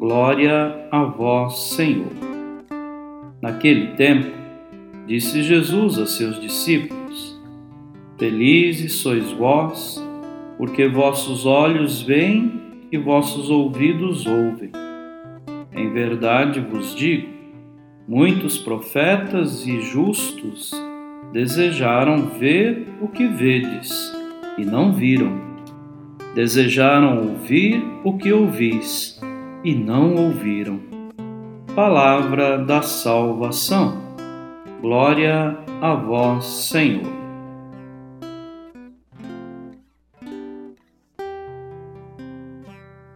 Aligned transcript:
Glória 0.00 0.88
a 0.90 1.04
vós, 1.04 1.74
Senhor. 1.74 2.08
Naquele 3.42 3.88
tempo, 3.96 4.30
disse 5.06 5.42
Jesus 5.42 5.98
a 5.98 6.06
seus 6.06 6.40
discípulos: 6.40 7.38
Felizes 8.18 8.94
sois 8.94 9.30
vós, 9.32 10.02
porque 10.56 10.88
vossos 10.88 11.44
olhos 11.44 12.00
veem 12.00 12.50
e 12.90 12.96
vossos 12.96 13.50
ouvidos 13.50 14.24
ouvem. 14.24 14.72
Em 15.70 15.92
verdade 15.92 16.60
vos 16.60 16.94
digo, 16.96 17.28
muitos 18.08 18.56
profetas 18.56 19.66
e 19.66 19.82
justos 19.82 20.72
desejaram 21.30 22.26
ver 22.38 22.88
o 23.02 23.08
que 23.08 23.26
vedes 23.26 24.10
e 24.56 24.64
não 24.64 24.94
viram. 24.94 25.38
Desejaram 26.34 27.18
ouvir 27.18 27.84
o 28.02 28.16
que 28.16 28.32
ouvis 28.32 29.20
e 29.64 29.74
não 29.74 30.14
ouviram. 30.14 30.80
Palavra 31.74 32.58
da 32.58 32.82
salvação. 32.82 33.98
Glória 34.80 35.56
a 35.80 35.94
vós, 35.94 36.44
Senhor. 36.44 37.20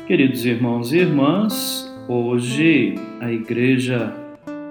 Queridos 0.06 0.45
irmãos 0.45 0.92
e 0.92 0.98
irmãs, 0.98 1.91
hoje 2.09 2.95
a 3.20 3.33
Igreja 3.33 4.15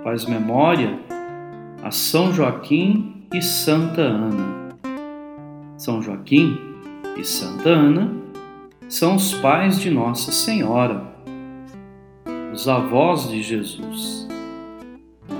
faz 0.03 0.25
memória 0.25 0.99
a 1.81 1.89
São 1.89 2.31
Joaquim 2.31 3.25
e 3.33 3.41
Santa 3.41 4.01
Ana. 4.01 4.77
São 5.75 6.01
Joaquim 6.03 6.55
e 7.17 7.23
Santa 7.23 7.69
Ana 7.69 8.11
são 8.87 9.15
os 9.15 9.33
pais 9.33 9.79
de 9.79 9.89
Nossa 9.89 10.31
Senhora 10.31 11.12
os 12.53 12.67
avós 12.67 13.27
de 13.29 13.41
Jesus. 13.41 14.27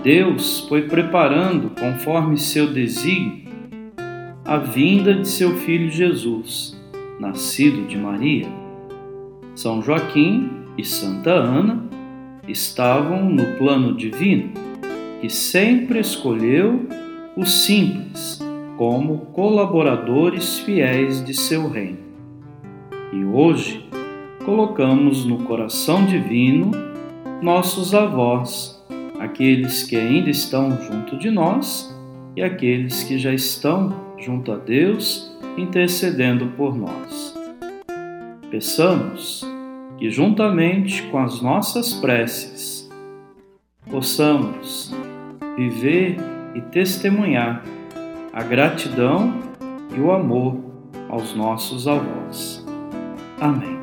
Deus 0.02 0.62
foi 0.68 0.88
preparando, 0.88 1.70
conforme 1.80 2.38
seu 2.38 2.74
desígnio, 2.74 3.44
a 4.44 4.58
vinda 4.58 5.14
de 5.14 5.28
seu 5.28 5.56
filho 5.58 5.92
Jesus, 5.92 6.76
nascido 7.20 7.88
de 7.88 7.98
Maria. 7.98 8.48
São 9.56 9.82
Joaquim 9.82 10.50
e 10.76 10.84
Santa 10.84 11.32
Ana 11.32 11.84
estavam 12.48 13.30
no 13.30 13.46
plano 13.58 13.96
divino, 13.96 14.52
que 15.22 15.30
sempre 15.30 16.00
escolheu 16.00 16.88
os 17.38 17.64
simples 17.64 18.40
como 18.76 19.28
colaboradores 19.28 20.58
fiéis 20.60 21.24
de 21.24 21.36
seu 21.36 21.70
reino. 21.70 22.00
E 23.14 23.24
hoje 23.24 23.88
colocamos 24.44 25.24
no 25.24 25.44
coração 25.44 26.06
divino 26.06 26.93
nossos 27.44 27.94
avós, 27.94 28.82
aqueles 29.20 29.84
que 29.84 29.98
ainda 29.98 30.30
estão 30.30 30.72
junto 30.82 31.18
de 31.18 31.30
nós 31.30 31.94
e 32.38 32.42
aqueles 32.42 33.04
que 33.04 33.20
já 33.20 33.34
estão 33.34 33.94
junto 34.18 34.54
a 34.54 34.56
Deus, 34.56 35.30
intercedendo 35.58 36.48
por 36.56 36.74
nós. 36.74 37.36
Peçamos 38.50 39.46
que, 39.98 40.10
juntamente 40.10 41.04
com 41.12 41.20
as 41.20 41.42
nossas 41.42 41.94
preces, 41.96 42.90
possamos 43.92 44.94
viver 45.58 46.16
e 46.56 46.62
testemunhar 46.62 47.62
a 48.32 48.42
gratidão 48.42 49.34
e 49.94 50.00
o 50.00 50.14
amor 50.14 50.58
aos 51.10 51.36
nossos 51.36 51.90
avós. 51.90 52.66
Amém. 53.42 53.83